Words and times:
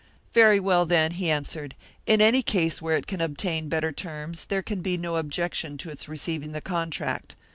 "Very 0.33 0.59
well, 0.59 0.87
then," 0.87 1.11
he 1.11 1.29
answered. 1.29 1.75
"In 2.07 2.21
any 2.21 2.41
case 2.41 2.81
where 2.81 2.97
it 2.97 3.05
can 3.05 3.21
obtain 3.21 3.69
better 3.69 3.91
terms, 3.91 4.45
there 4.45 4.63
can 4.63 4.81
be 4.81 4.97
no 4.97 5.17
objection 5.17 5.77
to 5.77 5.91
its 5.91 6.09
receiving 6.09 6.53
the 6.53 6.59
contract. 6.59 7.35